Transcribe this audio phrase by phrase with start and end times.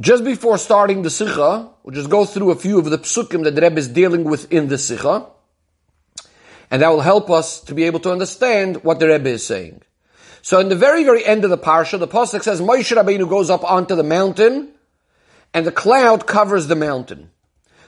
[0.00, 3.56] Just before starting the Sikha, we'll just go through a few of the psukim that
[3.56, 5.26] the Rebbe is dealing with in the Sikha,
[6.70, 9.82] and that will help us to be able to understand what the Rebbe is saying.
[10.40, 13.50] So in the very, very end of the parsha, the pasuk says Moshe Rabbeinu goes
[13.50, 14.68] up onto the mountain,
[15.52, 17.30] and the cloud covers the mountain.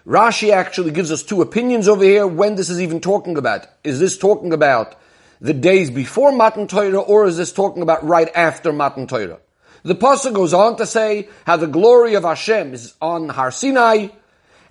[0.05, 3.69] Rashi actually gives us two opinions over here when this is even talking about.
[3.85, 4.97] Is this talking about
[5.41, 9.39] the days before Matan Torah, or is this talking about right after Matan Torah?
[9.83, 14.09] The pasuk goes on to say how the glory of Hashem is on Har Sinai,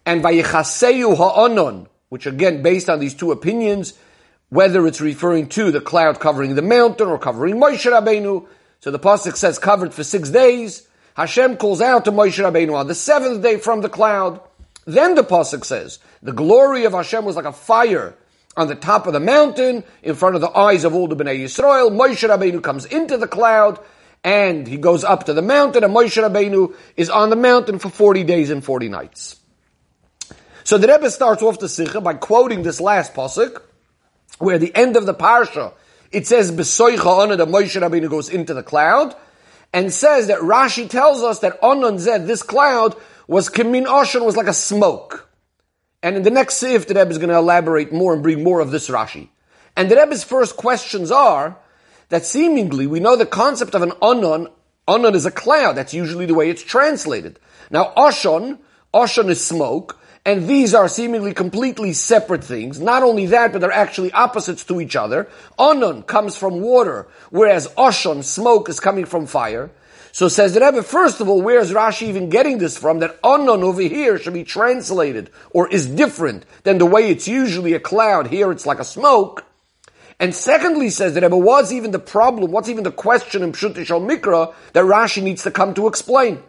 [0.06, 3.94] and Vayichaseu Ha'onon, which again, based on these two opinions,
[4.50, 8.48] whether it's referring to the cloud covering the mountain or covering Moshe Rabbeinu.
[8.80, 10.88] So the pasuk says covered for six days.
[11.16, 14.42] Hashem calls out to Moshe Rabbeinu on the seventh day from the cloud.
[14.86, 18.16] Then the pasuk says the glory of Hashem was like a fire
[18.58, 21.44] on the top of the mountain in front of the eyes of all the Bnei
[21.44, 21.92] Yisrael.
[21.92, 23.80] Moshe Rabbeinu comes into the cloud
[24.24, 27.90] and he goes up to the mountain, and Moshe Rabbeinu is on the mountain for
[27.90, 29.40] 40 days and 40 nights.
[30.64, 33.62] So the Rebbe starts off the Sikha by quoting this last pasuk,
[34.38, 35.74] where the end of the parsha,
[36.12, 39.16] it says, Besoicha Onan, that Moshe Rabbeinu goes into the cloud,
[39.74, 42.96] and says that Rashi tells us that Onan Zed, this cloud,
[43.28, 45.30] was Kimin Oshan, was like a smoke.
[46.02, 48.60] And in the next Sif, the Rebbe is going to elaborate more and bring more
[48.60, 49.30] of this Rashi.
[49.76, 51.58] And the Rebbe's first questions are,
[52.10, 54.48] that seemingly we know the concept of an anon.
[54.88, 55.74] Anon is a cloud.
[55.74, 57.40] That's usually the way it's translated.
[57.72, 58.60] Now, oshon,
[58.94, 62.80] oshon is smoke, and these are seemingly completely separate things.
[62.80, 65.30] Not only that, but they're actually opposites to each other.
[65.58, 69.72] Anon comes from water, whereas oshon, smoke, is coming from fire.
[70.12, 73.00] So says the Rebbe, first of all, where is Rashi even getting this from?
[73.00, 77.74] That anon over here should be translated, or is different than the way it's usually
[77.74, 78.28] a cloud.
[78.28, 79.46] Here it's like a smoke.
[80.20, 83.86] And secondly, says the Rebbe, was even the problem, what's even the question in Pshut
[83.86, 86.44] Shal Mikra that Rashi needs to come to explain?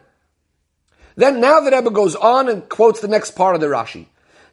[1.15, 4.07] Then now the Rebbe goes on and quotes the next part of the Rashi.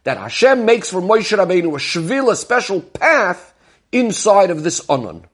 [0.04, 3.54] That Hashem makes for Moshe Rabbeinu a shvil, a special path
[3.92, 5.26] inside of this Anon.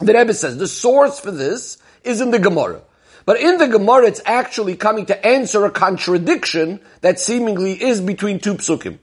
[0.00, 2.82] The Rebbe says the source for this is in the Gemara.
[3.26, 8.38] But in the Gemara, it's actually coming to answer a contradiction that seemingly is between
[8.38, 8.98] two psukim.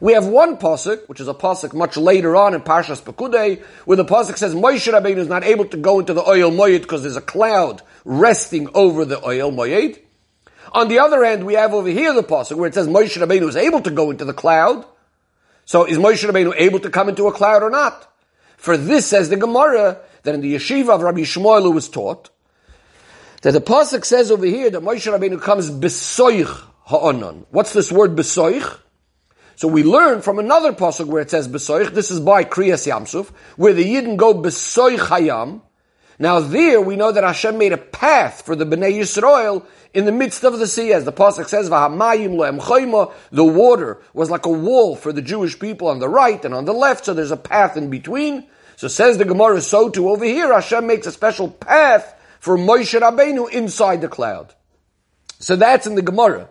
[0.00, 3.96] We have one pasuk, which is a pasuk much later on in Parshas Pekudei, where
[3.96, 7.02] the pasuk says Moshe Rabbeinu is not able to go into the Ohel Moed because
[7.02, 9.98] there's a cloud resting over the Ohel Moed.
[10.72, 13.48] On the other hand, we have over here the pasuk where it says Moshe Rabbeinu
[13.48, 14.84] is able to go into the cloud.
[15.64, 18.12] So is Moshe Rabbeinu able to come into a cloud or not?
[18.56, 22.30] For this says the Gemara that in the yeshiva of Rabbi Shmuel was taught
[23.42, 26.48] that the pasuk says over here that Moshe Rabbeinu comes besoich
[26.84, 27.46] ha'onon.
[27.50, 28.80] What's this word besoich?
[29.56, 31.94] So we learn from another pasuk where it says besoich.
[31.94, 35.62] This is by Kriyas Yamsuf, where the Yidden go besoich hayam.
[36.18, 40.12] Now there we know that Hashem made a path for the Bnei Yisrael in the
[40.12, 44.50] midst of the sea, as the pasuk says, "V'hamayim lo'em The water was like a
[44.50, 47.36] wall for the Jewish people on the right and on the left, so there's a
[47.36, 48.46] path in between.
[48.76, 53.00] So says the Gemara, so too over here, Hashem makes a special path for Moshe
[53.00, 54.54] Rabbeinu inside the cloud.
[55.38, 56.50] So that's in the Gemara.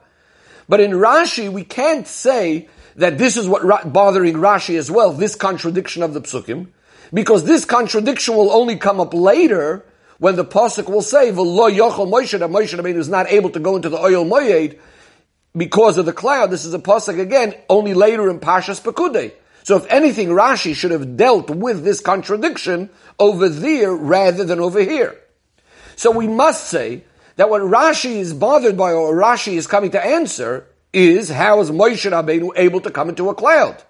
[0.68, 5.36] But in Rashi, we can't say that this is what bothering Rashi as well, this
[5.36, 6.68] contradiction of the psukim,
[7.14, 9.86] because this contradiction will only come up later
[10.18, 13.60] when the pasuk will say, "V'lo yochel Moshe," that Moshe Rabbeinu is not able to
[13.60, 14.78] go into the Ohel Moed
[15.56, 16.52] because of the cloud.
[16.52, 19.34] This is a pasuk again only later in Pashas Pekudei.
[19.64, 22.90] So if anything, Rashi should have dealt with this contradiction
[23.20, 25.20] over there rather than over here.
[25.96, 27.04] So we must say
[27.38, 31.70] that what Rashi is bothered by or Rashi is coming to answer is how is
[31.70, 33.84] Moshe Rabbeinu able to come into a cloud?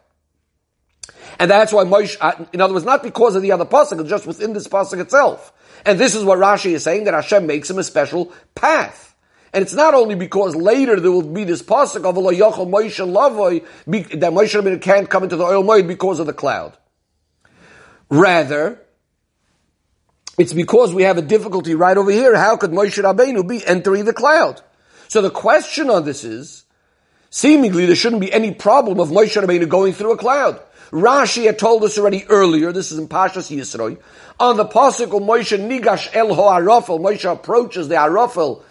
[1.40, 4.26] And that's why Moshe, uh, in other words, not because of the other pasuk, just
[4.26, 5.54] within this pasuk itself.
[5.86, 9.16] And this is what Rashi is saying, that Hashem makes him a special path.
[9.54, 13.64] And it's not only because later there will be this pasuk of Yochel Moshe Lavoy,
[14.20, 16.78] that Moshe Rabbeinu can't come into the Ohel Moed because of the cloud.
[18.10, 18.82] Rather,
[20.38, 22.36] it's because we have a difficulty right over here.
[22.36, 24.62] How could Moshe Rabbeinu be entering the cloud?
[25.08, 26.65] So the question on this is,
[27.36, 30.58] Seemingly, there shouldn't be any problem of Moshe Rabbeinu going through a cloud.
[30.92, 33.98] Rashi had told us already earlier, this is in Pashas Yisroi,
[34.40, 38.64] on the Pasuk of Moshe Nigash El Arafel, Moshe approaches the Arafel,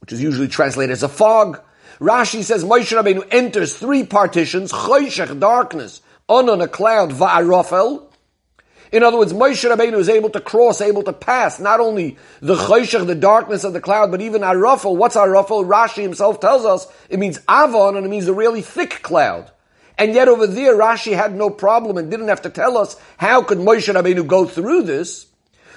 [0.00, 1.60] which is usually translated as a fog.
[2.00, 8.07] Rashi says Moshe Rabbeinu enters three partitions, Choshech, darkness, on a cloud, Va'arafel,
[8.90, 12.54] in other words, Moshe Rabbeinu is able to cross, able to pass not only the
[12.54, 14.96] choshech, the darkness of the cloud, but even arafel.
[14.96, 15.64] What's arafel?
[15.64, 19.50] Rashi himself tells us it means avon and it means a really thick cloud.
[19.98, 23.42] And yet over there, Rashi had no problem and didn't have to tell us how
[23.42, 25.26] could Moshe Rabbeinu go through this.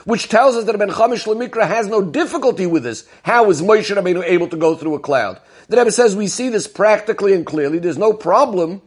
[0.06, 3.08] which tells us that Ben Chamish Lemikra has no difficulty with this.
[3.24, 5.40] How is Moshe Rabbeinu able to go through a cloud?
[5.68, 7.80] The Rebbe says we see this practically and clearly.
[7.80, 8.82] There's no problem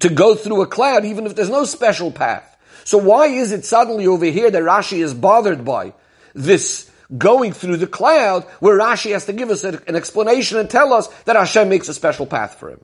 [0.00, 2.56] to go through a cloud, even if there's no special path.
[2.88, 5.92] So why is it suddenly over here that Rashi is bothered by
[6.32, 10.94] this going through the cloud, where Rashi has to give us an explanation and tell
[10.94, 12.82] us that Hashem makes a special path for him?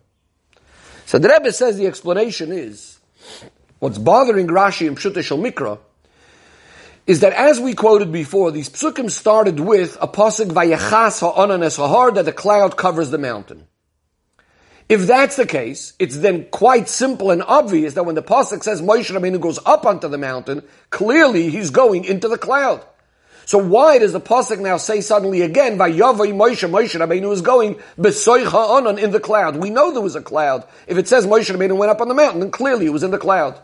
[1.07, 2.99] So the Rebbe says the explanation is
[3.79, 5.79] what's bothering Rashi in Pshut Shel Mikra
[7.07, 12.13] is that as we quoted before, these psukim started with a pasuk vayachas ha'ananes ha'har
[12.13, 13.67] that the cloud covers the mountain.
[14.89, 18.83] If that's the case, it's then quite simple and obvious that when the pasuk says
[18.83, 22.85] Moshe Rabbeinu goes up onto the mountain, clearly he's going into the cloud.
[23.47, 26.69] So why does the pasuk now say suddenly again, "Vayavay Moshe"?
[26.69, 29.57] Moshe Rabbeinu is going besoich ha'anan in the cloud.
[29.57, 30.65] We know there was a cloud.
[30.87, 33.11] If it says Moshe Rabbeinu went up on the mountain, then clearly it was in
[33.11, 33.59] the cloud.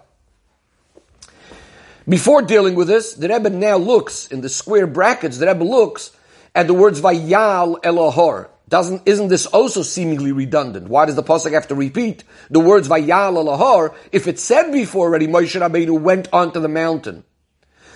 [2.09, 5.37] Before dealing with this, the Rebbe now looks in the square brackets.
[5.39, 6.13] The Rebbe looks
[6.55, 10.89] at the words "Vayal Elohor." Doesn't, isn't this also seemingly redundant?
[10.89, 15.09] Why does the Pasuk have to repeat the words Vayal Elohor if it said before
[15.09, 17.25] already Moshe Rabbeinu went onto the mountain?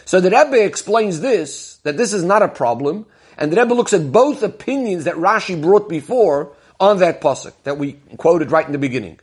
[0.04, 3.06] So the Rebbe explains this, that this is not a problem,
[3.38, 7.78] and the Rebbe looks at both opinions that Rashi brought before on that Pasuk that
[7.78, 9.20] we quoted right in the beginning.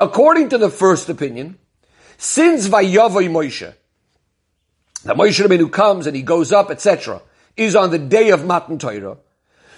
[0.00, 1.56] According to the first opinion,
[2.18, 3.72] since Vayavoy Moshe,
[5.04, 7.22] that Moshe Rabbeinu comes and he goes up, etc.,
[7.56, 9.18] is on the day of Matan Torah,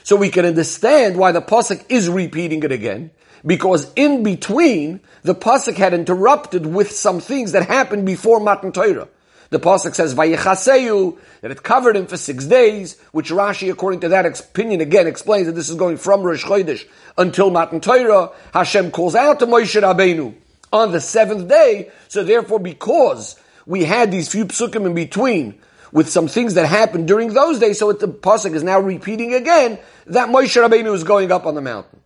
[0.02, 3.10] so we can understand why the pasuk is repeating it again,
[3.44, 9.08] because in between the pasuk had interrupted with some things that happened before Matan Torah.
[9.50, 14.08] The pasuk says Vayichaseyu that it covered him for six days, which Rashi, according to
[14.08, 16.88] that opinion, again explains that this is going from Rosh Chodesh
[17.19, 18.31] until Matan Torah.
[18.54, 20.34] Hashem calls out to Moshe Rabbeinu
[20.72, 21.90] on the seventh day.
[22.08, 25.60] So therefore, because we had these few psukim in between
[25.92, 29.78] with some things that happened during those days, so the pasuk is now repeating again
[30.06, 32.00] that Moshe Rabbeinu is going up on the mountain.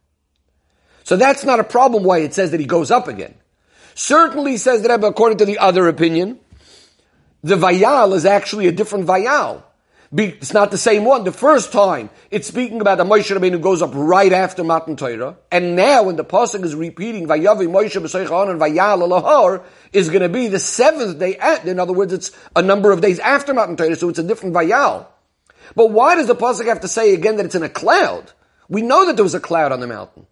[1.04, 3.34] So that's not a problem why it says that he goes up again.
[3.94, 6.40] Certainly says that according to the other opinion,
[7.42, 9.62] the Vayal is actually a different Vayal.
[10.12, 11.24] It's not the same one.
[11.24, 15.36] The first time, it's speaking about the Moshe Rabbeinu goes up right after Matan Torah.
[15.50, 20.22] And now, when the Pasuk is repeating, Vayavi Moshe B'Soichon and Vayal Alahar, is going
[20.22, 23.52] to be the seventh day at, in other words, it's a number of days after
[23.52, 25.06] Matan Torah, so it's a different Vayal.
[25.74, 28.32] But why does the Pasuk have to say again that it's in a cloud?
[28.68, 30.26] We know that there was a cloud on the mountain.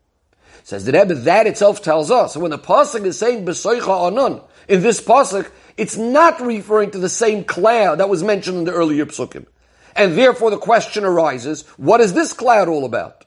[0.63, 2.37] Says the Rebbe, that itself tells us.
[2.37, 7.45] when the Pasuk is saying B'Soicha in this Pasuk, it's not referring to the same
[7.45, 9.47] cloud that was mentioned in the earlier Psukim.
[9.97, 13.25] And therefore the question arises, what is this cloud all about?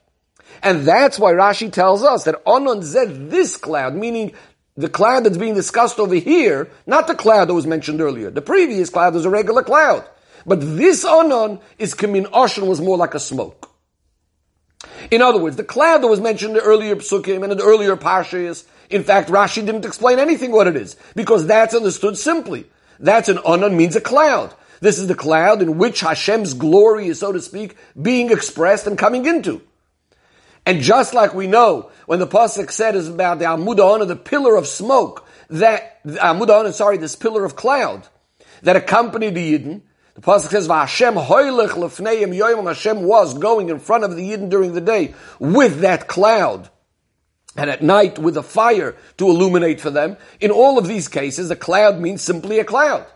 [0.62, 4.32] And that's why Rashi tells us that Onon Zed, this cloud, meaning
[4.76, 8.30] the cloud that's being discussed over here, not the cloud that was mentioned earlier.
[8.30, 10.08] The previous cloud was a regular cloud.
[10.46, 13.70] But this Onon is Kamin Oshan was more like a smoke.
[15.10, 17.64] In other words, the cloud that was mentioned in the earlier psukim and in the
[17.64, 22.66] earlier parshas, in fact, Rashi didn't explain anything what it is, because that's understood simply.
[22.98, 24.54] That's an Onon means a cloud.
[24.80, 28.96] This is the cloud in which Hashem's glory is, so to speak, being expressed and
[28.96, 29.60] coming into.
[30.64, 34.56] And just like we know, when the Pasuk said is about the Amud the pillar
[34.56, 38.06] of smoke, that, Amud sorry, this pillar of cloud,
[38.62, 39.82] that accompanied the Yidden,
[40.14, 44.50] the Pasuk says, Hashem hoylech lefneim yoyim, Hashem was going in front of the Yidden
[44.50, 46.70] during the day with that cloud.
[47.56, 50.16] And at night with a fire to illuminate for them.
[50.38, 53.06] In all of these cases, a cloud means simply a cloud.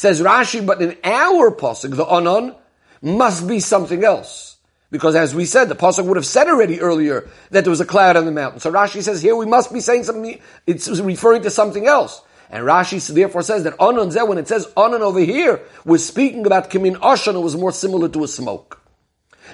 [0.00, 2.56] Says Rashi, but in our pasuk, the onon
[3.02, 4.56] must be something else.
[4.90, 7.84] Because as we said, the pasuk would have said already earlier that there was a
[7.84, 8.60] cloud on the mountain.
[8.60, 12.22] So Rashi says here we must be saying something, it's referring to something else.
[12.48, 16.46] And Rashi therefore says that onon zeh, when it says onon over here, we're speaking
[16.46, 18.80] about kimin oshan, it was more similar to a smoke.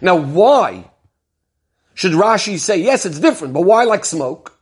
[0.01, 0.89] Now why
[1.95, 4.57] should Rashi say, yes, it's different, but why like smoke?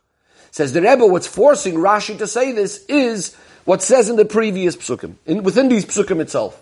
[0.49, 4.75] Says the Rebbe, what's forcing Rashi to say this is what says in the previous
[4.75, 6.61] psukim, in, within these psukim itself.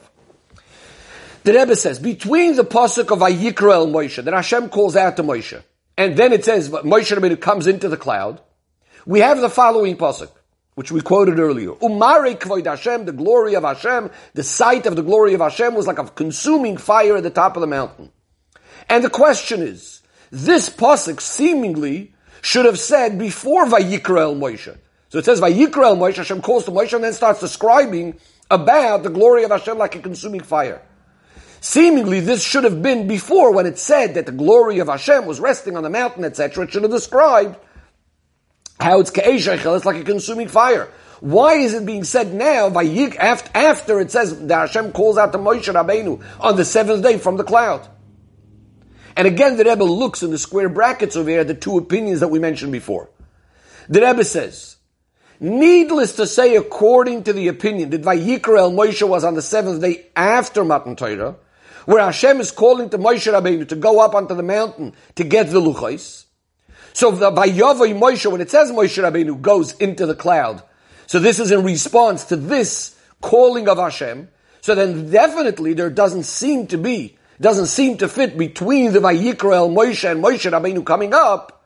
[1.44, 5.62] The Rebbe says, between the pasuk of Vayikra Moshe, that Hashem calls out to Moshe,
[5.98, 8.42] and then it says Moshe Rabbeinu comes into the cloud,
[9.06, 10.32] we have the following pasuk,
[10.76, 11.72] which we quoted earlier.
[11.72, 15.86] Umare kvoid Hashem, the glory of Hashem, the sight of the glory of Hashem was
[15.86, 18.12] like a consuming fire at the top of the mountain.
[18.90, 24.78] And the question is, this pasuk seemingly should have said before Vayikra El Moshe.
[25.13, 28.17] So it says, Vayikra Moshe, Hashem calls to Moshe and then starts describing
[28.50, 30.82] about the glory of Hashem like a consuming fire.
[31.62, 35.39] Seemingly, this should have been before when it said that the glory of Hashem was
[35.39, 36.63] resting on the mountain, etc.
[36.63, 37.58] It should have described
[38.79, 40.89] how it's Ka'eshachel, it's like a consuming fire.
[41.20, 45.72] Why is it being said now, after it says that Hashem calls out to Moshe
[45.72, 47.88] Rabbeinu on the seventh day from the cloud?
[49.15, 52.22] And again, the Rebbe looks in the square brackets over here at the two opinions
[52.22, 53.12] that we mentioned before.
[53.88, 54.77] The Rebbe says,
[55.44, 59.82] needless to say, according to the opinion that Vayikra El Moshe was on the seventh
[59.82, 61.36] day after Matan Torah,
[61.86, 65.50] where Hashem is calling to Moshe Rabbeinu to go up onto the mountain to get
[65.50, 66.26] the Luchais.
[66.94, 70.64] So the Vayavai Moshe, when it says Moshe Rabbeinu goes into the cloud,
[71.08, 74.30] so this is in response to this calling of Hashem.
[74.62, 79.56] So then definitely there doesn't seem to be, doesn't seem to fit between the Vayikra
[79.56, 81.66] El Moshe and Moshe Rabbeinu coming up,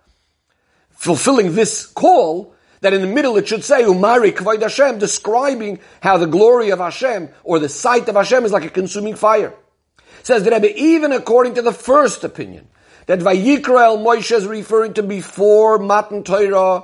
[0.90, 6.18] fulfilling this call, that in the middle it should say Umari Kvoid Hashem, describing how
[6.18, 9.54] the glory of Hashem or the sight of Hashem is like a consuming fire.
[10.24, 12.68] Says the Rebbe, even according to the first opinion,
[13.06, 16.84] that Vayikra Moshe is referring to before Matan Torah,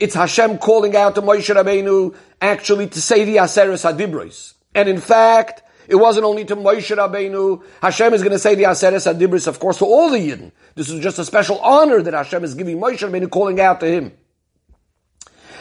[0.00, 4.54] it's Hashem calling out to Moshe Rabbeinu actually to say the Aseres Hadibros.
[4.74, 7.62] And in fact, it wasn't only to Moshe Rabbeinu.
[7.80, 10.52] Hashem is going to say the Aseres Hadibros, of course, to all the Yidden.
[10.74, 13.86] This is just a special honor that Hashem is giving Moshe Rabbeinu, calling out to
[13.86, 14.12] him.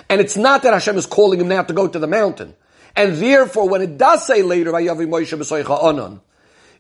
[0.10, 2.56] And it's not that Hashem is calling him now to go to the mountain.
[2.96, 4.72] And therefore, when it does say later,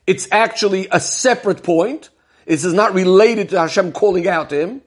[0.05, 2.09] it's actually a separate point.
[2.45, 4.81] This is not related to Hashem calling out to him.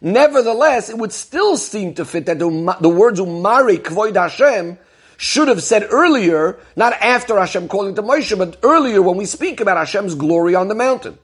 [0.00, 4.78] Nevertheless, it would still seem to fit that the, the words Umari Kvoid Hashem
[5.16, 9.60] should have said earlier, not after Hashem calling to Moshe, but earlier when we speak
[9.60, 11.18] about Hashem's glory on the mountain.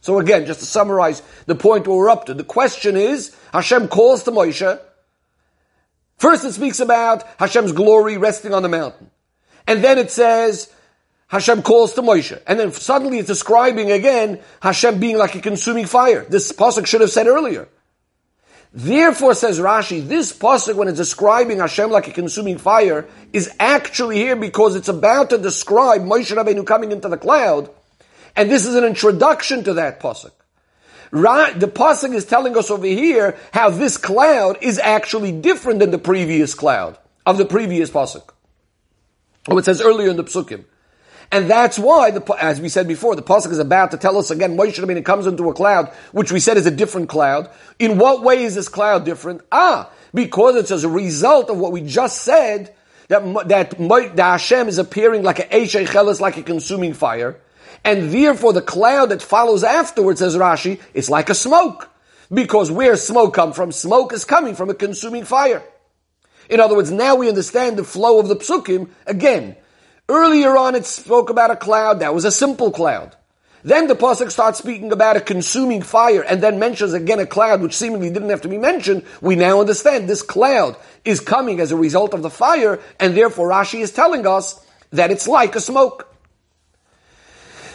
[0.00, 4.24] So again, just to summarize the point we're up to, the question is, Hashem calls
[4.24, 4.80] to Moshe.
[6.18, 9.10] First it speaks about Hashem's glory resting on the mountain.
[9.66, 10.72] And then it says,
[11.28, 12.40] Hashem calls to Moshe.
[12.46, 16.24] And then suddenly it's describing again Hashem being like a consuming fire.
[16.28, 17.68] This pasuk should have said earlier.
[18.74, 24.16] Therefore, says Rashi, this pasuk, when it's describing Hashem like a consuming fire, is actually
[24.16, 27.68] here because it's about to describe Moshe Rabbeinu coming into the cloud,
[28.34, 30.32] and this is an introduction to that pasuk.
[31.12, 35.98] The pasuk is telling us over here how this cloud is actually different than the
[35.98, 38.30] previous cloud of the previous pasuk.
[39.48, 40.64] Oh, it says earlier in the psukim.
[41.30, 44.30] And that's why, the, as we said before, the pasuk is about to tell us
[44.30, 44.56] again.
[44.56, 47.50] Moshe Rabbeinu comes into a cloud, which we said is a different cloud.
[47.78, 49.42] In what way is this cloud different?
[49.50, 52.74] Ah, because it's as a result of what we just said
[53.08, 57.40] that that, that Hashem is appearing like a Eshechelis, like a consuming fire,
[57.84, 61.88] and therefore the cloud that follows afterwards, says Rashi, is like a smoke.
[62.32, 63.72] Because where smoke come from?
[63.72, 65.62] Smoke is coming from a consuming fire.
[66.48, 69.56] In other words, now we understand the flow of the psukim again.
[70.08, 72.00] Earlier on, it spoke about a cloud.
[72.00, 73.16] That was a simple cloud.
[73.64, 77.62] Then the pasuk starts speaking about a consuming fire, and then mentions again a cloud,
[77.62, 79.04] which seemingly didn't have to be mentioned.
[79.20, 83.50] We now understand this cloud is coming as a result of the fire, and therefore
[83.50, 84.60] Rashi is telling us
[84.90, 86.11] that it's like a smoke.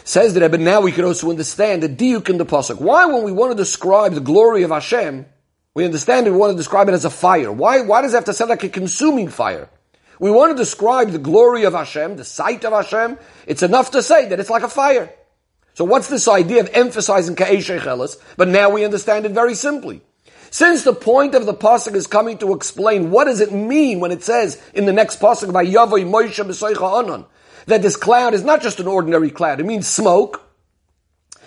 [0.08, 2.80] Says the Rebbe, now we can also understand the diuk in the pasuk.
[2.80, 5.26] Why, when we want to describe the glory of Hashem,
[5.74, 7.52] we understand we want to describe it as a fire.
[7.52, 7.82] Why?
[7.82, 9.68] Why does it have to sound like a consuming fire?
[10.18, 13.18] We want to describe the glory of Hashem, the sight of Hashem.
[13.46, 15.12] It's enough to say that it's like a fire.
[15.74, 17.70] So what's this idea of emphasizing Ka'esh
[18.38, 20.00] But now we understand it very simply.
[20.50, 24.12] Since the point of the pasuk is coming to explain what does it mean when
[24.12, 27.26] it says in the next pasuk by Yavoy Moshe B'Soicha Anon
[27.66, 30.42] that this cloud is not just an ordinary cloud; it means smoke,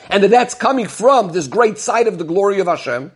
[0.10, 3.12] and that that's coming from this great sight of the glory of Hashem.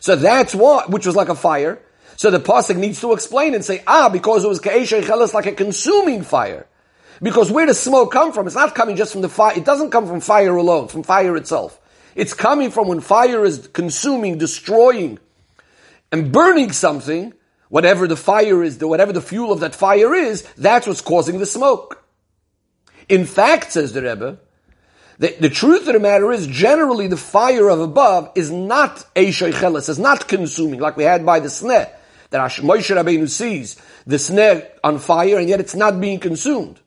[0.00, 1.80] So that's what, which was like a fire.
[2.16, 5.52] So the pasuk needs to explain and say, ah, because it was chelas like a
[5.52, 6.66] consuming fire.
[7.22, 8.46] Because where does smoke come from?
[8.46, 9.56] It's not coming just from the fire.
[9.56, 11.78] It doesn't come from fire alone, from fire itself.
[12.14, 15.18] It's coming from when fire is consuming, destroying,
[16.12, 17.32] and burning something,
[17.68, 21.46] whatever the fire is, whatever the fuel of that fire is, that's what's causing the
[21.46, 22.04] smoke.
[23.08, 24.38] In fact, says the Rebbe,
[25.18, 29.52] the, the, truth of the matter is, generally the fire of above is not Eishay
[29.52, 31.90] Cheles, is not consuming, like we had by the sneh
[32.30, 33.76] that Moshe Rabbeinu sees
[34.06, 36.80] the sneh on fire and yet it's not being consumed.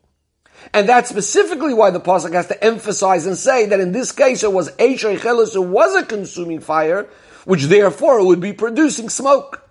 [0.73, 4.43] And that's specifically why the pasuk has to emphasize and say that in this case
[4.43, 7.07] it was Eishay Chelis who was a consuming fire,
[7.45, 9.63] which therefore would be producing smoke.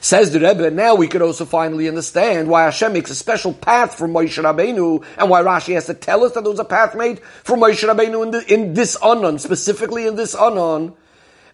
[0.00, 3.94] Says the Rebbe, now we could also finally understand why Hashem makes a special path
[3.94, 6.96] for Moshe Rabbeinu, and why Rashi has to tell us that there was a path
[6.96, 10.94] made for Moshe Rabbeinu in, the, in this Anon, specifically in this Anon,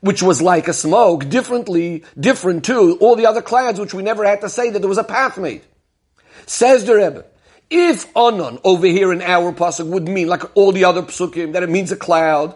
[0.01, 4.25] which was like a smoke, differently, different to all the other clouds, which we never
[4.25, 5.61] had to say that there was a path made.
[6.47, 7.27] Says the Rebbe,
[7.69, 11.63] if Anon over here in our pasuk would mean like all the other psukim, that
[11.63, 12.55] it means a cloud,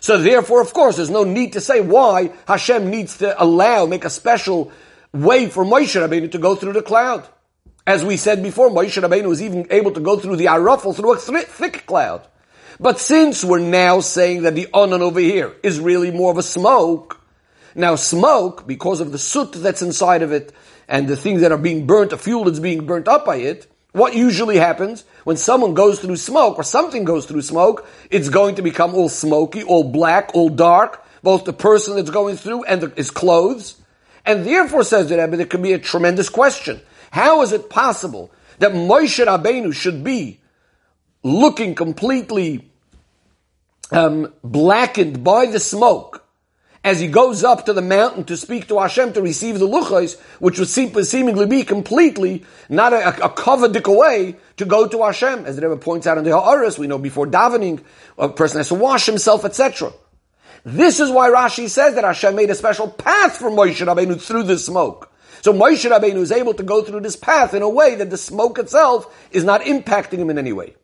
[0.00, 4.04] so therefore, of course, there's no need to say why Hashem needs to allow, make
[4.04, 4.72] a special
[5.12, 7.28] way for Moshe Rabbeinu to go through the cloud.
[7.86, 11.12] As we said before, Moshe Rabbeinu was even able to go through the Arafel through
[11.12, 12.26] a thick cloud.
[12.78, 16.42] But since we're now saying that the onan over here is really more of a
[16.42, 17.20] smoke,
[17.74, 20.52] now smoke, because of the soot that's inside of it,
[20.88, 23.70] and the things that are being burnt, the fuel that's being burnt up by it,
[23.92, 28.54] what usually happens when someone goes through smoke or something goes through smoke, it's going
[28.56, 32.80] to become all smoky, all black, all dark, both the person that's going through and
[32.80, 33.80] the, his clothes.
[34.24, 36.80] And therefore, says the Rebbe, there could be a tremendous question.
[37.10, 40.40] How is it possible that Moshe Rabbeinu should be
[41.22, 42.70] looking completely
[43.90, 46.24] um, blackened by the smoke
[46.82, 50.18] as he goes up to the mountain to speak to Hashem to receive the luchos,
[50.38, 55.44] which would seem, seemingly be completely not a, a covered way to go to Hashem.
[55.44, 57.84] As the Rebbe points out in the Ha'aris, we know before davening,
[58.16, 59.92] a person has to wash himself, etc.
[60.64, 64.44] This is why Rashi says that Hashem made a special path for Moshe Rabbeinu through
[64.44, 65.12] the smoke.
[65.42, 68.18] So Moshe Rabbeinu is able to go through this path in a way that the
[68.18, 70.74] smoke itself is not impacting him in any way.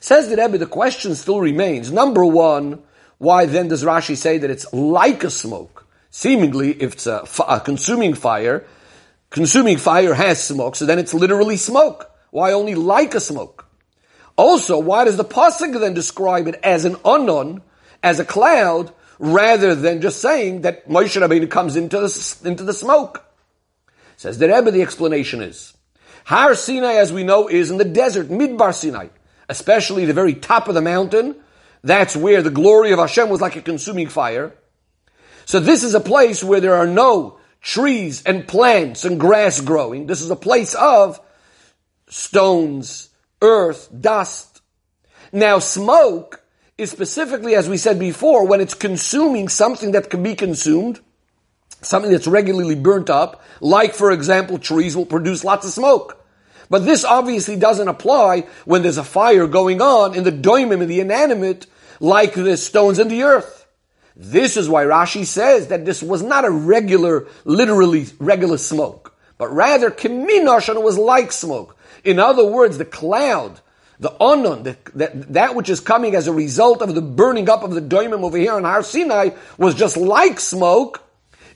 [0.00, 1.92] Says the Rebbe, the question still remains.
[1.92, 2.82] Number one,
[3.22, 5.86] why then does Rashi say that it's like a smoke?
[6.10, 8.66] Seemingly, if it's a, a consuming fire,
[9.30, 12.10] consuming fire has smoke, so then it's literally smoke.
[12.32, 13.68] Why only like a smoke?
[14.34, 17.62] Also, why does the pasuk then describe it as an onon,
[18.02, 22.74] as a cloud, rather than just saying that Moshe Rabbeinu comes into the, into the
[22.74, 23.24] smoke?
[24.16, 25.74] Says the Rebbe, the explanation is,
[26.24, 29.10] Har Sinai, as we know, is in the desert, Midbar Sinai,
[29.48, 31.36] especially the very top of the mountain,
[31.82, 34.54] that's where the glory of Hashem was like a consuming fire.
[35.44, 40.06] So this is a place where there are no trees and plants and grass growing.
[40.06, 41.20] This is a place of
[42.08, 43.10] stones,
[43.40, 44.60] earth, dust.
[45.32, 46.44] Now smoke
[46.78, 51.00] is specifically, as we said before, when it's consuming something that can be consumed,
[51.80, 56.18] something that's regularly burnt up, like for example trees will produce lots of smoke.
[56.70, 60.88] But this obviously doesn't apply when there's a fire going on in the doimim, in
[60.88, 61.66] the inanimate,
[62.02, 63.66] like the stones in the earth.
[64.16, 69.54] This is why Rashi says that this was not a regular, literally regular smoke, but
[69.54, 71.78] rather kiminashan was like smoke.
[72.04, 73.60] In other words, the cloud,
[74.00, 77.62] the onon, the, that, that which is coming as a result of the burning up
[77.62, 81.02] of the doimim over here on Har Sinai was just like smoke.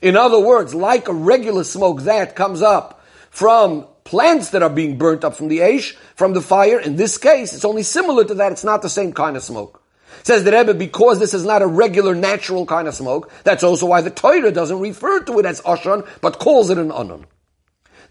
[0.01, 4.97] In other words, like a regular smoke that comes up from plants that are being
[4.97, 6.79] burnt up from the ash, from the fire.
[6.79, 8.53] In this case, it's only similar to that.
[8.53, 9.83] It's not the same kind of smoke.
[10.27, 13.85] Says the Rebbe, because this is not a regular, natural kind of smoke, that's also
[13.85, 17.25] why the Torah doesn't refer to it as Ashran, but calls it an Anon.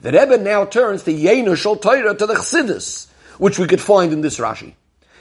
[0.00, 4.14] The Rebbe now turns to Yeina Shel Torah to the Chassidus, which we could find
[4.14, 4.72] in this Rashi.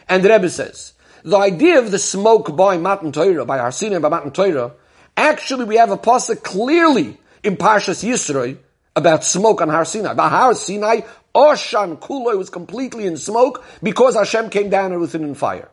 [0.07, 0.93] And the Rebbe says,
[1.25, 4.71] the idea of the smoke by Matan Torah, by Har Sinai by Matan Torah,
[5.17, 8.57] actually we have a pasuk clearly in Parshas Yisroi
[8.95, 10.13] about smoke on Har Sinai.
[10.13, 11.01] By Har Sinai,
[11.35, 15.69] Oshan Kuloi was completely in smoke because Hashem came down and it in fire.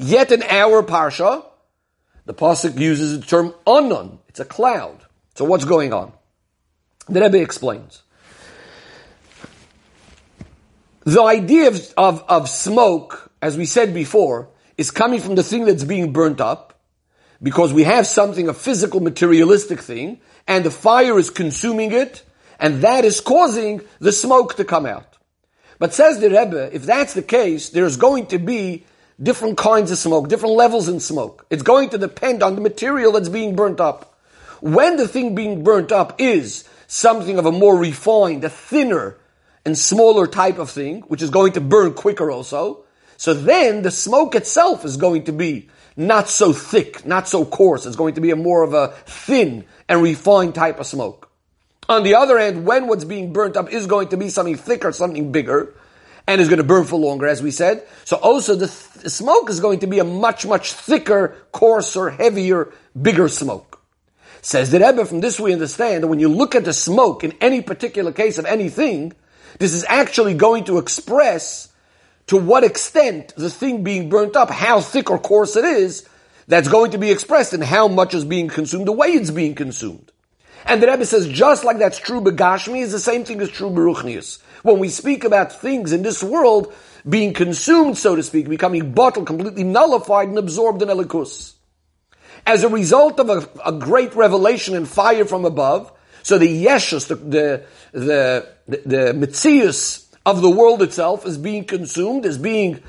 [0.00, 1.44] Yet in our parsha,
[2.24, 4.18] the pasuk uses the term onon.
[4.28, 4.96] It's a cloud.
[5.34, 6.12] So what's going on?
[7.08, 8.04] The Rebbe explains.
[11.00, 15.64] The idea of, of, of smoke, as we said before, is coming from the thing
[15.64, 16.78] that's being burnt up,
[17.42, 22.22] because we have something, a physical, materialistic thing, and the fire is consuming it,
[22.60, 25.16] and that is causing the smoke to come out.
[25.80, 28.84] But says the Rebbe, if that's the case, there's going to be
[29.20, 31.46] different kinds of smoke, different levels in smoke.
[31.50, 34.14] It's going to depend on the material that's being burnt up.
[34.60, 39.16] When the thing being burnt up is something of a more refined, a thinner
[39.64, 42.84] and smaller type of thing, which is going to burn quicker also,
[43.16, 47.84] so then the smoke itself is going to be not so thick, not so coarse.
[47.84, 51.28] It's going to be a more of a thin and refined type of smoke.
[51.88, 54.92] On the other hand, when what's being burnt up is going to be something thicker,
[54.92, 55.74] something bigger,
[56.28, 57.84] and is going to burn for longer, as we said.
[58.04, 62.70] So also the, th- smoke is going to be a much, much thicker, coarser, heavier,
[63.00, 63.80] bigger smoke.
[64.42, 67.32] Says the Rebbe, from this we understand that when you look at the smoke in
[67.40, 69.14] any particular case of anything,
[69.58, 71.72] this is actually going to express
[72.26, 76.06] to what extent the thing being burnt up, how thick or coarse it is,
[76.46, 79.54] that's going to be expressed in how much is being consumed, the way it's being
[79.54, 80.12] consumed.
[80.66, 83.70] And the Rebbe says, just like that's true Begashmi, is the same thing as true
[83.70, 86.72] Beruchnius when we speak about things in this world
[87.08, 91.54] being consumed, so to speak, becoming botel, completely nullified and absorbed in Elikus.
[92.46, 95.92] As a result of a, a, great revelation and fire from above,
[96.22, 102.24] so the yeshus, the, the, the, the, mitzias of the world itself is being consumed,
[102.24, 102.82] is being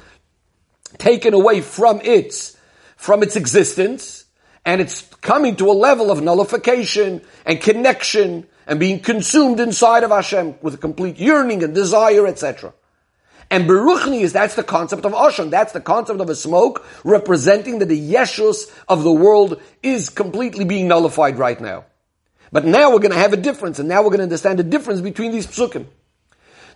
[0.97, 2.57] taken away from its,
[2.95, 4.25] from its existence,
[4.69, 10.11] And it's coming to a level of nullification and connection and being consumed inside of
[10.11, 12.75] Hashem with a complete yearning and desire, etc.
[13.49, 15.49] And Beruchnius, that's the concept of Oshan.
[15.49, 20.65] That's the concept of a smoke representing that the Yeshus of the world is completely
[20.65, 21.85] being nullified right now.
[22.51, 24.63] But now we're going to have a difference, and now we're going to understand the
[24.63, 25.87] difference between these psukim.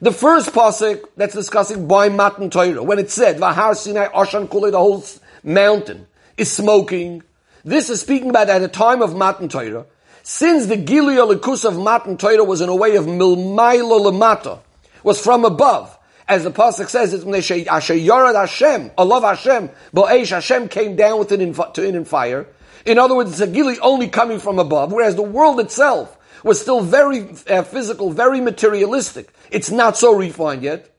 [0.01, 4.71] The first pasuk that's discussing by Matan Torah, when it said, Vahar Sinai Oshan Kule,
[4.71, 5.05] the whole
[5.43, 7.21] mountain, is smoking.
[7.65, 9.85] This is speaking about at the time of Matan Torah.
[10.21, 14.59] Since the Gilia Likus of Matan Torah was in a way of Milmailo Lamata,
[15.01, 15.97] was from above,
[16.27, 21.19] as the pasuk says, it's when Asher Yorad Hashem, Allah Hashem, Bo'esh Hashem came down
[21.19, 22.47] with it in, to in fire.
[22.85, 26.59] In other words, it's a gili only coming from above, whereas the world itself was
[26.59, 29.33] still very uh, physical, very materialistic.
[29.51, 30.93] It's not so refined yet.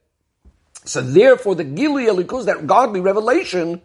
[0.86, 3.82] So therefore, the gili elikus, that godly revelation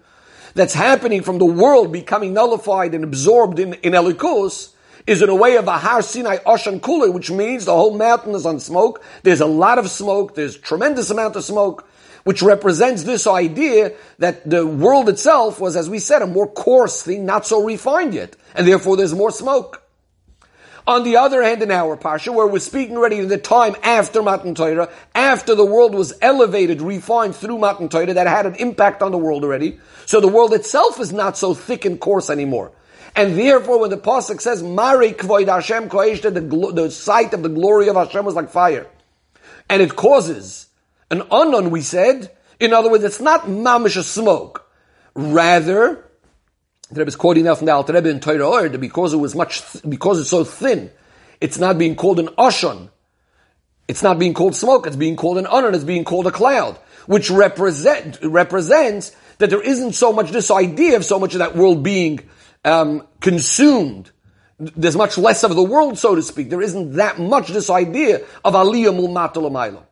[0.53, 4.73] that's happening from the world becoming nullified and absorbed in, in elikus,
[5.07, 8.35] is in a way of a Har Sinai Oshan Kula, which means the whole mountain
[8.35, 9.03] is on smoke.
[9.23, 10.35] There's a lot of smoke.
[10.35, 11.88] There's tremendous amount of smoke,
[12.25, 17.01] which represents this idea that the world itself was, as we said, a more coarse
[17.01, 18.35] thing, not so refined yet.
[18.53, 19.83] And therefore there's more smoke.
[20.88, 24.24] On the other hand, in our Parsha, where we're speaking already in the time after
[24.24, 29.02] Matan Torah, after the world was elevated, refined through Matan Torah, that had an impact
[29.02, 29.80] on the world already.
[30.06, 32.72] So the world itself is not so thick and coarse anymore.
[33.15, 37.50] And therefore, when the pasuk says "Mari kvoid Hashem koeshta," the, the sight of the
[37.50, 38.88] glory of Hashem was like fire,
[39.70, 40.68] and it causes
[41.12, 41.70] an onon.
[41.72, 44.70] We said, in other words, it's not mamish smoke.
[45.15, 46.09] Rather,
[46.91, 49.36] the Rebbe is quoting now from the Alter Rebbe in Torah Or, because it was
[49.36, 50.91] much, because it's so thin,
[51.39, 52.89] it's not being called an oshon.
[53.88, 54.86] It's not being called smoke.
[54.86, 55.73] It's being called an onon.
[55.73, 60.95] It's being called a cloud, which represent represents that there isn't so much this idea
[60.95, 62.19] of so much of that world being
[62.63, 64.12] um, consumed.
[64.60, 66.49] There's much less of the world, so to speak.
[66.49, 69.84] There isn't that much this idea of aliyah mulmatalamayla.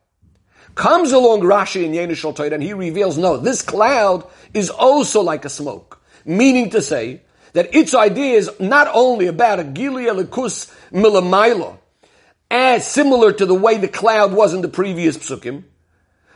[0.75, 5.21] Comes along Rashi in Yeina Shel Torah and he reveals, no, this cloud is also
[5.21, 5.96] like a smoke.
[6.27, 7.21] Meaning to say
[7.53, 11.79] that its idea is not only about a gilia lekus milamayla,
[12.51, 15.63] as similar to the way the cloud was in the previous psukim,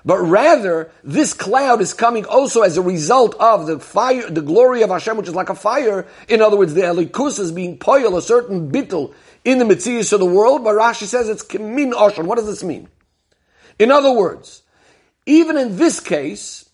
[0.04, 4.82] but rather, this cloud is coming also as a result of the fire, the glory
[4.82, 6.08] of Hashem, which is like a fire.
[6.28, 9.14] In other words, the elikus is being poil, a certain bittel
[9.46, 10.64] in the mitzias of the world.
[10.64, 12.26] But Rashi says it's min oshon.
[12.26, 12.88] What does this mean?
[13.78, 14.64] In other words,
[15.28, 16.68] even in this case,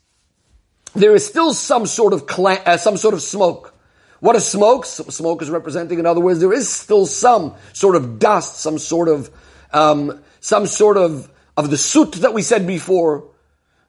[0.96, 3.74] there is still some sort of cla- uh, some sort of smoke.
[4.20, 4.86] What is smoke?
[4.86, 9.10] Smoke is representing, in other words, there is still some sort of dust, some sort
[9.10, 9.30] of,
[9.72, 13.30] um, some sort of of the soot that we said before,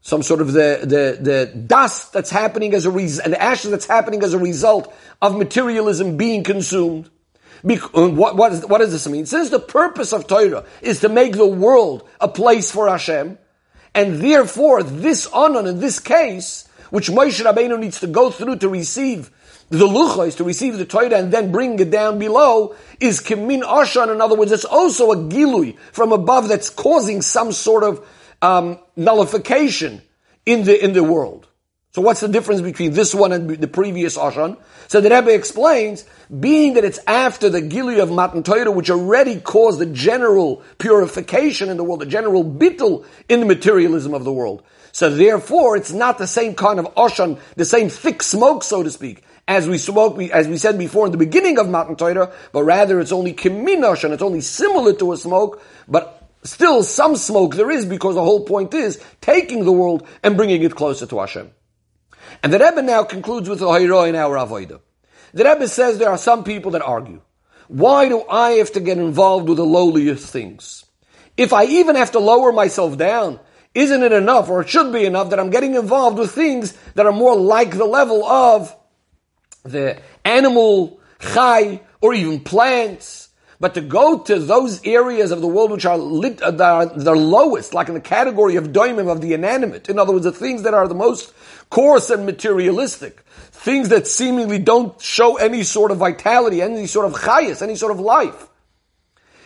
[0.01, 3.87] some sort of the, the, the dust that's happening as a result, and ashes that's
[3.87, 7.11] happening as a result of materialism being consumed.
[7.65, 9.27] Uh, what, what, is, what does this mean?
[9.27, 13.37] Since the purpose of Torah is to make the world a place for Hashem,
[13.95, 18.69] and therefore this onan in this case, which Moshe Rabbeinu needs to go through to
[18.69, 19.31] receive
[19.71, 24.13] the luchos to receive the Torah and then bring it down below is kimin ashan.
[24.13, 28.07] In other words, it's also a gilui from above that's causing some sort of
[28.41, 30.01] um, nullification
[30.47, 31.47] in the in the world.
[31.93, 34.57] So what's the difference between this one and the previous ashan?
[34.89, 36.05] So the Rebbe explains,
[36.39, 41.69] being that it's after the gilui of Matan Torah, which already caused the general purification
[41.69, 44.63] in the world, the general bittul in the materialism of the world.
[44.93, 48.91] So therefore, it's not the same kind of ashan, the same thick smoke, so to
[48.91, 52.65] speak as we spoke, as we said before in the beginning of Matan Torah, but
[52.65, 57.57] rather it's only kiminosh and it's only similar to a smoke, but still some smoke
[57.57, 61.19] there is because the whole point is taking the world and bringing it closer to
[61.19, 61.51] Hashem.
[62.43, 64.81] And the Rebbe now concludes with the Hayro in our Avodah.
[65.33, 67.23] The Rebbe says there are some people that argue,
[67.69, 70.85] why do I have to get involved with the lowliest things?
[71.39, 73.41] If I even have to lower myself down,
[73.79, 77.07] isn't it enough, or it should be enough, that I'm getting involved with things that
[77.07, 78.75] are more like the level of
[79.65, 83.29] the animal chai, or even plants,
[83.61, 87.75] but to go to those areas of the world which are lit, uh, the lowest,
[87.75, 89.89] like in the category of doimim of the inanimate.
[89.89, 91.33] In other words, the things that are the most
[91.69, 97.21] coarse and materialistic, things that seemingly don't show any sort of vitality, any sort of
[97.21, 98.49] chayas, any sort of life.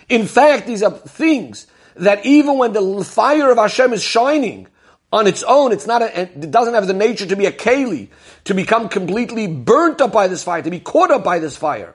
[0.09, 1.67] In fact, these are things
[1.97, 4.69] that even when the fire of Hashem is shining,
[5.13, 8.09] on its own, it's not a, it doesn't have the nature to be a keli,
[8.45, 11.95] to become completely burnt up by this fire, to be caught up by this fire.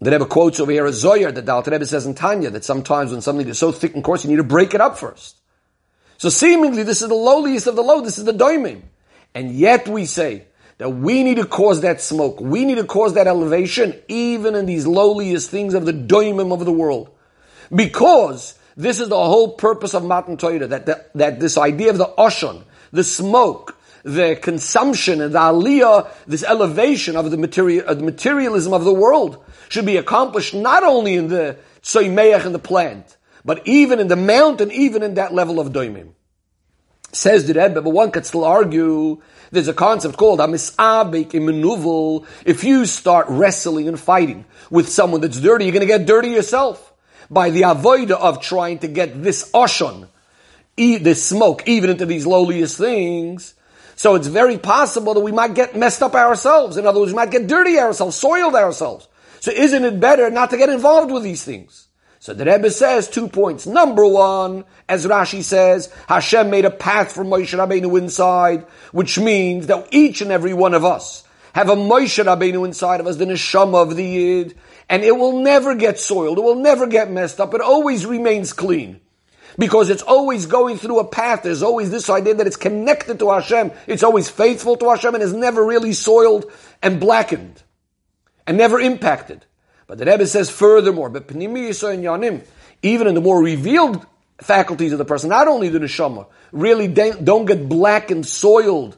[0.00, 3.10] The Rebbe quotes over here a Zohar that the Rebbe says in Tanya that sometimes
[3.12, 5.36] when something is so thick and coarse, you need to break it up first.
[6.18, 8.82] So seemingly this is the lowliest of the low, this is the doimim.
[9.34, 10.46] And yet we say
[10.78, 12.40] that we need to cause that smoke.
[12.40, 16.64] We need to cause that elevation even in these lowliest things of the doimim of
[16.64, 17.10] the world.
[17.74, 22.06] Because this is the whole purpose of Matan Torah, that, that, this idea of the
[22.06, 28.04] oshon, the smoke, the consumption and the aliyah, this elevation of the, material, of the
[28.04, 33.16] materialism of the world should be accomplished not only in the tzoymeach and the plant,
[33.44, 36.12] but even in the mountain, even in that level of doimim.
[37.12, 42.24] Says the Rebbe, but one could still argue there's a concept called amisabek imenuvel.
[42.46, 46.28] If you start wrestling and fighting with someone that's dirty, you're going to get dirty
[46.28, 46.89] yourself
[47.30, 50.08] by the avoida of trying to get this oshon,
[50.76, 53.54] this smoke, even into these lowliest things.
[53.94, 56.76] So it's very possible that we might get messed up ourselves.
[56.76, 59.06] In other words, we might get dirty ourselves, soiled ourselves.
[59.40, 61.88] So isn't it better not to get involved with these things?
[62.18, 63.66] So the Rebbe says two points.
[63.66, 69.68] Number one, as Rashi says, Hashem made a path for Moshe Rabbeinu inside, which means
[69.68, 73.24] that each and every one of us have a Moshe Rabbeinu inside of us, the
[73.24, 74.58] neshama of the Yid,
[74.90, 78.52] and it will never get soiled, it will never get messed up, it always remains
[78.52, 79.00] clean.
[79.56, 83.30] Because it's always going through a path, there's always this idea that it's connected to
[83.30, 86.50] Hashem, it's always faithful to Hashem, and is never really soiled
[86.82, 87.62] and blackened,
[88.46, 89.46] and never impacted.
[89.86, 94.06] But the Rebbe says furthermore, but even in the more revealed
[94.38, 98.96] faculties of the person, not only the neshama, really don't get black and soiled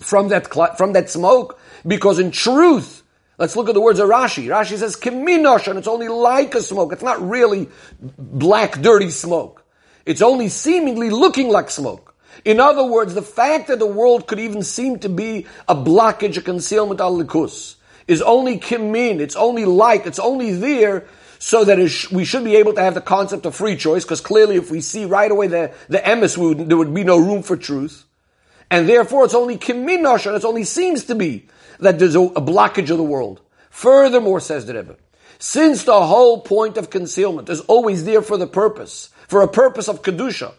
[0.00, 3.02] from that from that smoke, because in truth,
[3.38, 4.46] let's look at the words of Rashi.
[4.46, 6.92] Rashi says kiminosh, and it's only like a smoke.
[6.92, 7.68] It's not really
[8.00, 9.64] black, dirty smoke.
[10.04, 12.14] It's only seemingly looking like smoke.
[12.44, 16.36] In other words, the fact that the world could even seem to be a blockage,
[16.36, 20.06] a concealment al likus, is only kimin, it's only like.
[20.06, 21.06] it's only there
[21.38, 24.20] so that sh- we should be able to have the concept of free choice, because
[24.20, 26.36] clearly if we see right away the, the emes,
[26.68, 28.04] there would be no room for truth.
[28.70, 31.48] And therefore it's only kiminosh, and it only seems to be
[31.80, 33.40] that there's a, blockage of the world.
[33.70, 34.96] Furthermore, says the Rebbe,
[35.38, 39.88] since the whole point of concealment is always there for the purpose, for a purpose
[39.88, 40.52] of Kedusha,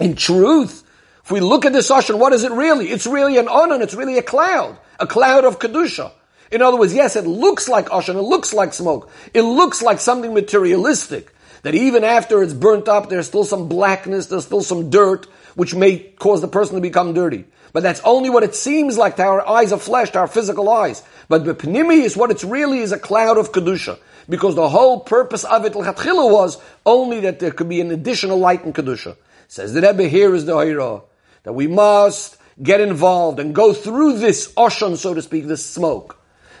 [0.00, 0.82] in truth,
[1.24, 2.88] if we look at this oshon, what is it really?
[2.90, 6.12] It's really an onan, it's really a cloud, a cloud of Kedusha.
[6.50, 9.98] In other words, yes, it looks like Oshan, it looks like smoke, it looks like
[9.98, 14.90] something materialistic, that even after it's burnt up, there's still some blackness, there's still some
[14.90, 17.44] dirt, which may cause the person to become dirty.
[17.74, 20.70] But that's only what it seems like to our eyes of flesh, to our physical
[20.70, 21.02] eyes.
[21.28, 23.98] But the Pnimi is what it's really is a cloud of Kedusha.
[24.28, 28.64] Because the whole purpose of it, was only that there could be an additional light
[28.64, 29.16] in Kedusha.
[29.48, 31.02] Says the Rebbe, here is the Hira,
[31.42, 36.16] that we must get involved and go through this oshon, so to speak, this smoke.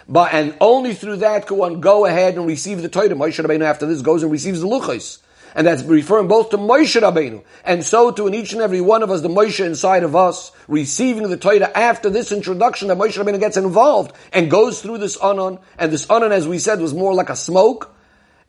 [0.08, 3.08] But and only through that can one go ahead and receive the Torah.
[3.10, 5.18] Moshe Rabbeinu after this goes and receives the luchos.
[5.54, 9.04] And that's referring both to Moshe Rabbeinu, and so to in each and every one
[9.04, 13.22] of us, the Moshe inside of us, receiving the Torah after this introduction that Moshe
[13.22, 16.92] Rabbeinu gets involved and goes through this anon, and this anon, as we said, was
[16.92, 17.94] more like a smoke,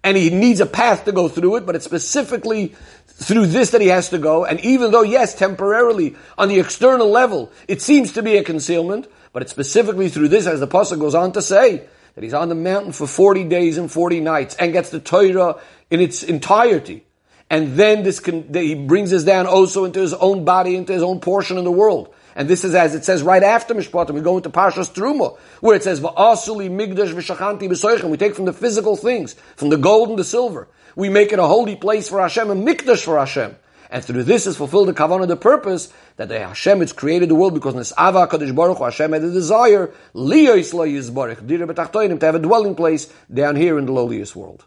[0.03, 2.73] and he needs a path to go through it, but it's specifically
[3.07, 7.09] through this that he has to go, and even though, yes, temporarily, on the external
[7.09, 10.99] level, it seems to be a concealment, but it's specifically through this, as the Pasuk
[10.99, 14.55] goes on to say, that he's on the mountain for 40 days and 40 nights
[14.55, 17.05] and gets the Torah in its entirety.
[17.49, 21.03] And then this can, he brings us down also into his own body, into his
[21.03, 22.13] own portion in the world.
[22.35, 24.11] And this is as it says right after Mishpatim.
[24.11, 28.09] We go into Parshas Truma, where it says, Va'asuli v'shachanti b'soichem.
[28.09, 30.67] We take from the physical things, from the gold and the silver.
[30.95, 33.55] We make it a holy place for Hashem, a mikdash for Hashem.
[33.89, 37.35] And through this is fulfilled the kavanah, the purpose that the Hashem has created the
[37.35, 41.47] world because Nesava Kadosh Baruch Hashem had a desire liyos lo yizbarich
[42.19, 44.65] to have a dwelling place down here in the lowliest world.